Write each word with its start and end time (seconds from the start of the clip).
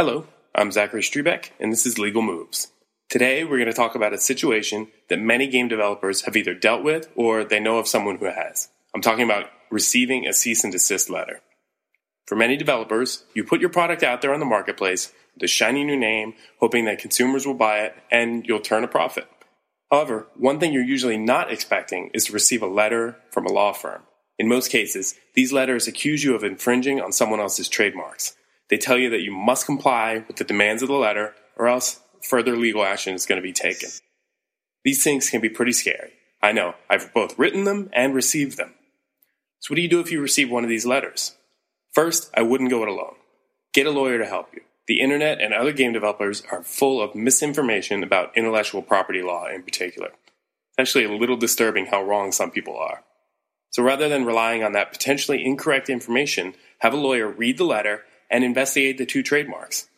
Hello, 0.00 0.28
I'm 0.54 0.70
Zachary 0.70 1.02
Strebeck, 1.02 1.50
and 1.58 1.72
this 1.72 1.84
is 1.84 1.98
Legal 1.98 2.22
Moves. 2.22 2.70
Today, 3.10 3.42
we're 3.42 3.58
going 3.58 3.66
to 3.66 3.72
talk 3.72 3.96
about 3.96 4.12
a 4.12 4.18
situation 4.18 4.86
that 5.08 5.18
many 5.18 5.48
game 5.48 5.66
developers 5.66 6.22
have 6.22 6.36
either 6.36 6.54
dealt 6.54 6.84
with 6.84 7.10
or 7.16 7.42
they 7.42 7.58
know 7.58 7.78
of 7.78 7.88
someone 7.88 8.18
who 8.18 8.26
has. 8.26 8.68
I'm 8.94 9.00
talking 9.00 9.24
about 9.24 9.50
receiving 9.72 10.24
a 10.24 10.32
cease 10.32 10.62
and 10.62 10.72
desist 10.72 11.10
letter. 11.10 11.40
For 12.28 12.36
many 12.36 12.56
developers, 12.56 13.24
you 13.34 13.42
put 13.42 13.60
your 13.60 13.70
product 13.70 14.04
out 14.04 14.22
there 14.22 14.32
on 14.32 14.38
the 14.38 14.46
marketplace 14.46 15.12
with 15.34 15.42
a 15.42 15.48
shiny 15.48 15.82
new 15.82 15.96
name, 15.96 16.34
hoping 16.60 16.84
that 16.84 17.00
consumers 17.00 17.44
will 17.44 17.54
buy 17.54 17.80
it 17.80 17.96
and 18.08 18.46
you'll 18.46 18.60
turn 18.60 18.84
a 18.84 18.86
profit. 18.88 19.28
However, 19.90 20.28
one 20.36 20.60
thing 20.60 20.72
you're 20.72 20.84
usually 20.84 21.18
not 21.18 21.50
expecting 21.50 22.12
is 22.14 22.26
to 22.26 22.32
receive 22.32 22.62
a 22.62 22.68
letter 22.68 23.16
from 23.32 23.46
a 23.46 23.52
law 23.52 23.72
firm. 23.72 24.02
In 24.38 24.46
most 24.46 24.70
cases, 24.70 25.16
these 25.34 25.52
letters 25.52 25.88
accuse 25.88 26.22
you 26.22 26.36
of 26.36 26.44
infringing 26.44 27.00
on 27.00 27.10
someone 27.10 27.40
else's 27.40 27.68
trademarks. 27.68 28.36
They 28.70 28.76
tell 28.76 28.98
you 28.98 29.10
that 29.10 29.22
you 29.22 29.32
must 29.32 29.66
comply 29.66 30.24
with 30.26 30.36
the 30.36 30.44
demands 30.44 30.82
of 30.82 30.88
the 30.88 30.94
letter 30.94 31.34
or 31.56 31.68
else 31.68 32.00
further 32.22 32.56
legal 32.56 32.84
action 32.84 33.14
is 33.14 33.26
going 33.26 33.40
to 33.40 33.46
be 33.46 33.52
taken. 33.52 33.90
These 34.84 35.02
things 35.02 35.30
can 35.30 35.40
be 35.40 35.48
pretty 35.48 35.72
scary. 35.72 36.12
I 36.42 36.52
know, 36.52 36.74
I've 36.88 37.12
both 37.12 37.38
written 37.38 37.64
them 37.64 37.90
and 37.92 38.14
received 38.14 38.56
them. 38.56 38.74
So, 39.60 39.72
what 39.72 39.76
do 39.76 39.82
you 39.82 39.88
do 39.88 40.00
if 40.00 40.12
you 40.12 40.20
receive 40.20 40.50
one 40.50 40.62
of 40.62 40.70
these 40.70 40.86
letters? 40.86 41.34
First, 41.92 42.30
I 42.34 42.42
wouldn't 42.42 42.70
go 42.70 42.82
it 42.82 42.88
alone. 42.88 43.16
Get 43.74 43.86
a 43.86 43.90
lawyer 43.90 44.18
to 44.18 44.26
help 44.26 44.54
you. 44.54 44.60
The 44.86 45.00
internet 45.00 45.40
and 45.40 45.52
other 45.52 45.72
game 45.72 45.92
developers 45.92 46.42
are 46.50 46.62
full 46.62 47.02
of 47.02 47.14
misinformation 47.14 48.02
about 48.02 48.36
intellectual 48.36 48.82
property 48.82 49.20
law 49.20 49.46
in 49.46 49.62
particular. 49.62 50.08
It's 50.08 50.78
actually 50.78 51.04
a 51.04 51.12
little 51.12 51.36
disturbing 51.36 51.86
how 51.86 52.02
wrong 52.02 52.32
some 52.32 52.50
people 52.50 52.78
are. 52.78 53.02
So 53.70 53.82
rather 53.82 54.08
than 54.08 54.24
relying 54.24 54.64
on 54.64 54.72
that 54.72 54.92
potentially 54.92 55.44
incorrect 55.44 55.90
information, 55.90 56.54
have 56.78 56.94
a 56.94 56.96
lawyer 56.96 57.28
read 57.28 57.58
the 57.58 57.64
letter 57.64 58.04
and 58.30 58.44
investigate 58.44 58.98
the 58.98 59.06
two 59.06 59.22
trademarks. 59.22 59.88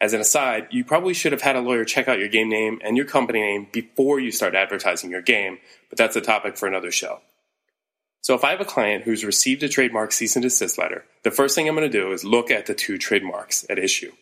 As 0.00 0.14
an 0.14 0.20
aside, 0.20 0.68
you 0.70 0.84
probably 0.84 1.12
should 1.12 1.32
have 1.32 1.42
had 1.42 1.56
a 1.56 1.60
lawyer 1.60 1.84
check 1.84 2.08
out 2.08 2.18
your 2.18 2.28
game 2.28 2.48
name 2.48 2.80
and 2.82 2.96
your 2.96 3.06
company 3.06 3.40
name 3.40 3.68
before 3.70 4.18
you 4.18 4.32
start 4.32 4.54
advertising 4.54 5.10
your 5.10 5.20
game, 5.20 5.58
but 5.90 5.98
that's 5.98 6.16
a 6.16 6.22
topic 6.22 6.56
for 6.56 6.66
another 6.66 6.90
show. 6.90 7.20
So 8.22 8.34
if 8.34 8.44
I 8.44 8.50
have 8.50 8.60
a 8.60 8.66
client 8.66 9.04
who's 9.04 9.24
received 9.24 9.62
a 9.62 9.68
trademark 9.68 10.12
cease 10.12 10.36
and 10.36 10.42
desist 10.42 10.78
letter, 10.78 11.04
the 11.22 11.30
first 11.30 11.54
thing 11.54 11.68
I'm 11.68 11.74
going 11.74 11.90
to 11.90 11.98
do 11.98 12.12
is 12.12 12.24
look 12.24 12.50
at 12.50 12.66
the 12.66 12.74
two 12.74 12.96
trademarks 12.98 13.66
at 13.68 13.78
issue. 13.78 14.12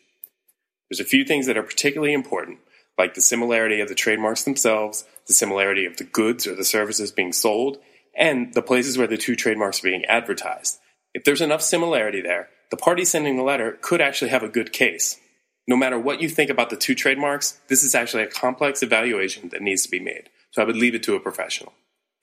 There's 0.89 0.99
a 0.99 1.05
few 1.05 1.23
things 1.23 1.45
that 1.45 1.57
are 1.57 1.63
particularly 1.63 2.13
important, 2.13 2.59
like 2.97 3.13
the 3.13 3.21
similarity 3.21 3.79
of 3.79 3.87
the 3.87 3.95
trademarks 3.95 4.43
themselves, 4.43 5.05
the 5.27 5.33
similarity 5.33 5.85
of 5.85 5.97
the 5.97 6.03
goods 6.03 6.47
or 6.47 6.55
the 6.55 6.65
services 6.65 7.11
being 7.11 7.31
sold, 7.31 7.77
and 8.17 8.53
the 8.53 8.61
places 8.61 8.97
where 8.97 9.07
the 9.07 9.17
two 9.17 9.35
trademarks 9.35 9.79
are 9.79 9.87
being 9.87 10.05
advertised. 10.05 10.79
If 11.13 11.23
there's 11.23 11.41
enough 11.41 11.61
similarity 11.61 12.21
there, 12.21 12.49
the 12.71 12.77
party 12.77 13.05
sending 13.05 13.37
the 13.37 13.43
letter 13.43 13.77
could 13.81 14.01
actually 14.01 14.29
have 14.29 14.43
a 14.43 14.49
good 14.49 14.71
case. 14.71 15.19
No 15.67 15.75
matter 15.75 15.99
what 15.99 16.21
you 16.21 16.29
think 16.29 16.49
about 16.49 16.69
the 16.69 16.75
two 16.75 16.95
trademarks, 16.95 17.59
this 17.67 17.83
is 17.83 17.93
actually 17.93 18.23
a 18.23 18.27
complex 18.27 18.81
evaluation 18.81 19.49
that 19.49 19.61
needs 19.61 19.83
to 19.83 19.91
be 19.91 19.99
made, 19.99 20.29
so 20.51 20.61
I 20.61 20.65
would 20.65 20.77
leave 20.77 20.95
it 20.95 21.03
to 21.03 21.15
a 21.15 21.19
professional. 21.19 21.73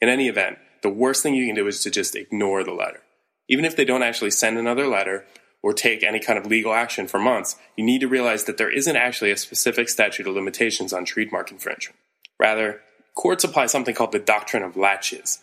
In 0.01 0.09
any 0.09 0.29
event, 0.29 0.59
the 0.83 0.89
worst 0.91 1.23
thing 1.23 1.35
you 1.35 1.47
can 1.47 1.55
do 1.55 1.67
is 1.67 1.83
to 1.83 1.91
just 1.91 2.17
ignore 2.17 2.65
the 2.65 2.73
letter. 2.73 3.03
Even 3.49 3.65
if 3.65 3.77
they 3.77 3.85
don't 3.85 4.03
actually 4.03 4.33
send 4.33 4.59
another 4.59 4.87
letter 4.87 5.25
or 5.63 5.73
take 5.73 6.03
any 6.03 6.21
kind 6.21 6.39
of 6.39 6.47
legal 6.47 6.73
action 6.73 7.07
for 7.07 7.19
months, 7.19 7.57
you 7.77 7.85
need 7.85 8.01
to 8.01 8.09
realize 8.09 8.45
that 8.45 8.59
there 8.59 8.71
isn't 8.71 8.97
actually 8.97 9.31
a 9.31 9.37
specific 9.37 9.89
statute 9.89 10.27
of 10.27 10.35
limitations 10.35 10.93
on 10.93 11.05
trademark 11.05 11.51
infringement. 11.51 11.99
Rather, 12.39 12.83
courts 13.17 13.45
apply 13.45 13.67
something 13.67 13.95
called 13.95 14.13
the 14.13 14.19
doctrine 14.19 14.63
of 14.63 14.77
laches. 14.77 15.43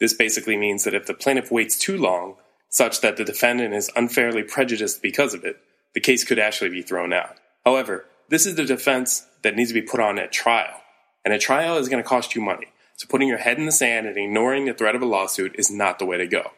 This 0.00 0.14
basically 0.14 0.56
means 0.56 0.84
that 0.84 0.94
if 0.94 1.06
the 1.06 1.14
plaintiff 1.14 1.50
waits 1.50 1.78
too 1.78 1.98
long, 1.98 2.36
such 2.68 3.00
that 3.00 3.16
the 3.16 3.24
defendant 3.24 3.74
is 3.74 3.90
unfairly 3.96 4.42
prejudiced 4.42 5.02
because 5.02 5.34
of 5.34 5.44
it, 5.44 5.56
the 5.94 6.00
case 6.00 6.24
could 6.24 6.38
actually 6.38 6.70
be 6.70 6.82
thrown 6.82 7.12
out. 7.12 7.36
However, 7.64 8.06
this 8.28 8.46
is 8.46 8.56
the 8.56 8.64
defense 8.64 9.26
that 9.42 9.56
needs 9.56 9.70
to 9.70 9.74
be 9.74 9.82
put 9.82 10.00
on 10.00 10.18
at 10.18 10.32
trial, 10.32 10.82
and 11.24 11.32
a 11.32 11.38
trial 11.38 11.76
is 11.78 11.88
going 11.88 12.02
to 12.02 12.08
cost 12.08 12.34
you 12.34 12.42
money. 12.42 12.68
So 12.96 13.06
putting 13.08 13.28
your 13.28 13.38
head 13.38 13.58
in 13.58 13.66
the 13.66 13.72
sand 13.72 14.06
and 14.06 14.16
ignoring 14.16 14.66
the 14.66 14.74
threat 14.74 14.96
of 14.96 15.02
a 15.02 15.06
lawsuit 15.06 15.54
is 15.56 15.70
not 15.70 15.98
the 15.98 16.06
way 16.06 16.18
to 16.18 16.26
go. 16.26 16.50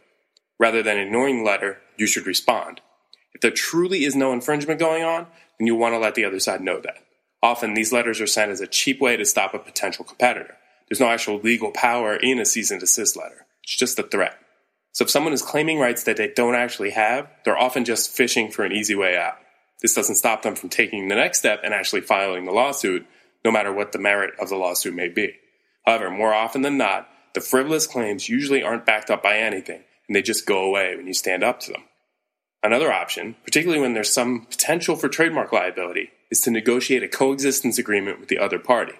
Rather 0.59 0.82
than 0.82 0.99
ignoring 0.99 1.38
the 1.38 1.50
letter, 1.50 1.78
you 1.97 2.06
should 2.06 2.26
respond. 2.26 2.81
If 3.34 3.41
there 3.41 3.50
truly 3.50 4.04
is 4.04 4.16
no 4.16 4.32
infringement 4.32 4.81
going 4.81 5.04
on, 5.04 5.26
then 5.59 5.66
you 5.66 5.75
want 5.75 5.94
to 5.94 5.99
let 5.99 6.15
the 6.15 6.25
other 6.25 6.41
side 6.41 6.60
know 6.60 6.81
that. 6.81 6.99
Often 7.43 7.75
these 7.75 7.93
letters 7.93 8.20
are 8.20 8.26
sent 8.26 8.50
as 8.50 8.60
a 8.60 8.66
cheap 8.66 9.00
way 9.00 9.16
to 9.16 9.25
stop 9.25 9.54
a 9.54 9.59
potential 9.59 10.04
competitor. 10.04 10.56
There's 10.88 11.00
no 11.00 11.09
actual 11.09 11.38
legal 11.38 11.70
power 11.70 12.16
in 12.16 12.38
a 12.38 12.44
cease 12.44 12.70
and 12.70 12.81
desist 12.81 13.16
letter. 13.16 13.47
It's 13.62 13.76
just 13.76 13.99
a 13.99 14.03
threat. 14.03 14.38
So 14.92 15.04
if 15.04 15.10
someone 15.10 15.32
is 15.32 15.42
claiming 15.42 15.78
rights 15.78 16.04
that 16.04 16.16
they 16.16 16.28
don't 16.28 16.54
actually 16.54 16.90
have, 16.90 17.28
they're 17.44 17.58
often 17.58 17.84
just 17.84 18.10
fishing 18.10 18.50
for 18.50 18.64
an 18.64 18.72
easy 18.72 18.94
way 18.94 19.16
out. 19.16 19.36
This 19.82 19.94
doesn't 19.94 20.16
stop 20.16 20.42
them 20.42 20.56
from 20.56 20.68
taking 20.68 21.08
the 21.08 21.14
next 21.14 21.38
step 21.38 21.60
and 21.64 21.72
actually 21.72 22.02
filing 22.02 22.44
the 22.44 22.52
lawsuit, 22.52 23.06
no 23.44 23.50
matter 23.50 23.72
what 23.72 23.92
the 23.92 23.98
merit 23.98 24.34
of 24.38 24.48
the 24.48 24.56
lawsuit 24.56 24.94
may 24.94 25.08
be. 25.08 25.34
However, 25.86 26.10
more 26.10 26.34
often 26.34 26.62
than 26.62 26.76
not, 26.76 27.08
the 27.34 27.40
frivolous 27.40 27.86
claims 27.86 28.28
usually 28.28 28.62
aren't 28.62 28.84
backed 28.84 29.10
up 29.10 29.22
by 29.22 29.38
anything, 29.38 29.82
and 30.08 30.16
they 30.16 30.22
just 30.22 30.46
go 30.46 30.64
away 30.64 30.96
when 30.96 31.06
you 31.06 31.14
stand 31.14 31.44
up 31.44 31.60
to 31.60 31.72
them. 31.72 31.84
Another 32.62 32.92
option, 32.92 33.36
particularly 33.44 33.80
when 33.80 33.94
there's 33.94 34.12
some 34.12 34.44
potential 34.44 34.96
for 34.96 35.08
trademark 35.08 35.52
liability, 35.52 36.10
is 36.30 36.40
to 36.42 36.50
negotiate 36.50 37.02
a 37.02 37.08
coexistence 37.08 37.78
agreement 37.78 38.20
with 38.20 38.28
the 38.28 38.38
other 38.38 38.58
party. 38.58 38.94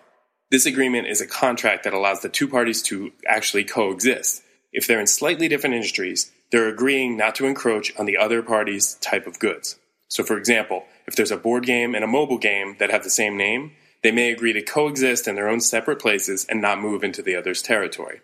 This 0.50 0.64
agreement 0.64 1.08
is 1.08 1.20
a 1.20 1.26
contract 1.26 1.84
that 1.84 1.92
allows 1.92 2.20
the 2.20 2.28
two 2.28 2.48
parties 2.48 2.82
to 2.84 3.12
actually 3.26 3.64
coexist. 3.64 4.42
If 4.72 4.86
they're 4.86 5.00
in 5.00 5.06
slightly 5.06 5.48
different 5.48 5.75
industries, 5.75 6.31
they're 6.50 6.69
agreeing 6.69 7.16
not 7.16 7.34
to 7.36 7.47
encroach 7.47 7.92
on 7.98 8.06
the 8.06 8.16
other 8.16 8.42
party's 8.42 8.94
type 8.97 9.26
of 9.26 9.38
goods. 9.38 9.76
So, 10.08 10.25
for 10.25 10.36
example, 10.36 10.84
if 11.06 11.16
there's 11.16 11.31
a 11.31 11.36
board 11.36 11.66
game 11.66 11.94
and 11.94 12.04
a 12.04 12.08
mobile 12.08 12.38
game 12.38 12.76
that 12.78 12.91
have 12.91 13.04
the 13.04 13.10
same 13.10 13.36
name, 13.36 13.72
they 14.03 14.10
may 14.10 14.32
agree 14.32 14.53
to 14.53 14.62
coexist 14.62 15.28
in 15.28 15.34
their 15.34 15.48
own 15.48 15.60
separate 15.60 16.00
places 16.00 16.47
and 16.48 16.60
not 16.60 16.81
move 16.81 17.04
into 17.04 17.22
the 17.22 17.36
other's 17.36 17.62
territory. 17.62 18.20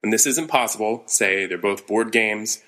When 0.00 0.10
this 0.10 0.26
isn't 0.26 0.48
possible, 0.48 1.02
say 1.06 1.46
they're 1.46 1.58
both 1.58 1.86
board 1.86 2.12
games, 2.12 2.62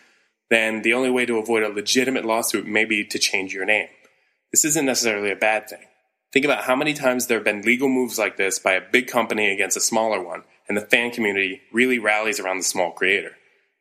then 0.50 0.82
the 0.82 0.92
only 0.92 1.10
way 1.10 1.24
to 1.26 1.38
avoid 1.38 1.62
a 1.62 1.68
legitimate 1.68 2.24
lawsuit 2.24 2.66
may 2.66 2.84
be 2.84 3.04
to 3.04 3.18
change 3.18 3.54
your 3.54 3.64
name. 3.64 3.88
This 4.52 4.64
isn't 4.64 4.86
necessarily 4.86 5.30
a 5.30 5.36
bad 5.36 5.68
thing. 5.68 5.86
Think 6.32 6.44
about 6.44 6.64
how 6.64 6.76
many 6.76 6.94
times 6.94 7.26
there 7.26 7.38
have 7.38 7.44
been 7.44 7.62
legal 7.62 7.88
moves 7.88 8.18
like 8.18 8.36
this 8.36 8.58
by 8.58 8.74
a 8.74 8.90
big 8.90 9.08
company 9.08 9.52
against 9.52 9.76
a 9.76 9.80
smaller 9.80 10.22
one, 10.22 10.44
and 10.68 10.76
the 10.76 10.82
fan 10.82 11.10
community 11.10 11.62
really 11.72 11.98
rallies 11.98 12.38
around 12.38 12.58
the 12.58 12.64
small 12.64 12.92
creator. 12.92 13.32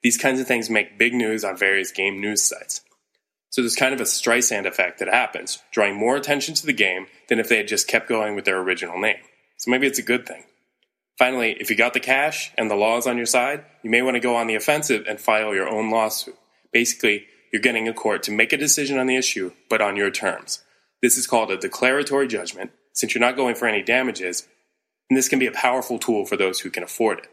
These 0.02 0.18
kinds 0.18 0.40
of 0.40 0.48
things 0.48 0.70
make 0.70 0.98
big 0.98 1.14
news 1.14 1.44
on 1.44 1.58
various 1.58 1.92
game 1.92 2.20
news 2.20 2.42
sites. 2.42 2.82
So 3.52 3.62
there's 3.62 3.76
kind 3.76 3.94
of 3.94 4.02
a 4.02 4.06
Streisand 4.06 4.66
effect 4.66 5.00
that 5.00 5.08
happens, 5.08 5.62
drawing 5.72 5.96
more 5.96 6.16
attention 6.16 6.56
to 6.56 6.66
the 6.66 6.74
game 6.74 7.08
than 7.28 7.40
if 7.40 7.50
they 7.50 7.58
had 7.58 7.68
just 7.68 7.88
kept 7.88 8.08
going 8.08 8.36
with 8.36 8.46
their 8.46 8.60
original 8.60 9.00
name. 9.00 9.18
So 9.58 9.70
maybe 9.70 9.88
it's 9.88 10.00
a 10.00 10.04
good 10.04 10.26
thing. 10.26 10.44
Finally, 11.18 11.58
if 11.60 11.70
you 11.70 11.76
got 11.76 11.94
the 11.94 12.00
cash 12.00 12.52
and 12.58 12.72
the 12.72 12.76
law 12.76 12.98
is 12.98 13.06
on 13.06 13.18
your 13.18 13.26
side, 13.26 13.66
you 13.84 13.90
may 13.90 14.02
want 14.02 14.16
to 14.16 14.22
go 14.22 14.36
on 14.36 14.48
the 14.48 14.56
offensive 14.56 15.06
and 15.08 15.20
file 15.20 15.54
your 15.54 15.68
own 15.68 15.90
lawsuit. 15.92 16.38
Basically, 16.72 17.26
you're 17.52 17.62
getting 17.62 17.88
a 17.88 17.94
court 17.94 18.24
to 18.24 18.32
make 18.32 18.54
a 18.54 18.58
decision 18.58 18.98
on 18.98 19.08
the 19.08 19.18
issue, 19.18 19.52
but 19.70 19.82
on 19.82 19.96
your 19.96 20.12
terms. 20.12 20.64
This 21.02 21.18
is 21.18 21.28
called 21.28 21.52
a 21.52 21.58
declaratory 21.58 22.28
judgment, 22.28 22.72
since 22.94 23.14
you're 23.14 23.22
not 23.22 23.36
going 23.36 23.56
for 23.56 23.68
any 23.68 23.82
damages, 23.82 24.48
and 25.10 25.18
this 25.18 25.30
can 25.30 25.40
be 25.40 25.48
a 25.48 25.52
powerful 25.52 25.98
tool 25.98 26.26
for 26.26 26.38
those 26.38 26.60
who 26.60 26.70
can 26.70 26.84
afford 26.84 27.20
it. 27.20 27.28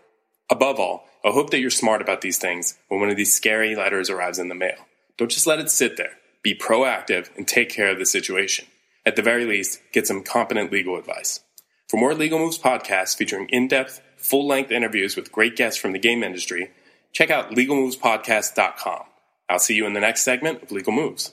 Above 0.49 0.79
all, 0.79 1.09
I 1.25 1.31
hope 1.31 1.51
that 1.51 1.59
you're 1.59 1.71
smart 1.71 2.01
about 2.01 2.21
these 2.21 2.39
things 2.39 2.79
when 2.89 3.01
one 3.01 3.11
of 3.11 3.17
these 3.17 3.35
scary 3.35 3.75
letters 3.75 4.09
arrives 4.09 4.39
in 4.39 4.49
the 4.49 4.55
mail. 4.55 4.87
Don't 5.19 5.31
just 5.31 5.47
let 5.47 5.59
it 5.59 5.71
sit 5.71 5.97
there. 5.97 6.13
Be 6.43 6.55
proactive 6.55 7.29
and 7.37 7.49
take 7.49 7.69
care 7.69 7.91
of 7.91 7.99
the 7.99 8.07
situation. 8.07 8.67
At 9.05 9.17
the 9.17 9.23
very 9.23 9.45
least, 9.45 9.81
get 9.93 10.07
some 10.07 10.23
competent 10.23 10.71
legal 10.71 10.97
advice. 10.97 11.41
For 11.89 11.97
more 11.97 12.15
Legal 12.15 12.39
Moves 12.39 12.59
podcasts 12.59 13.17
featuring 13.17 13.49
in 13.49 13.69
depth, 13.69 14.01
full 14.17 14.47
length 14.47 14.71
interviews 14.71 15.17
with 15.17 15.33
great 15.33 15.57
guests 15.57 15.81
from 15.81 15.93
the 15.93 15.99
game 15.99 16.23
industry, 16.23 16.71
check 17.13 17.31
out 17.31 17.51
legalmovespodcast.com. 17.51 19.03
I'll 19.49 19.59
see 19.59 19.75
you 19.75 19.87
in 19.87 19.93
the 19.93 20.01
next 20.01 20.23
segment 20.23 20.63
of 20.63 20.73
Legal 20.73 20.93
Moves. 20.93 21.33